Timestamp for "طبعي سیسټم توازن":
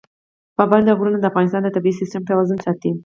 1.75-2.57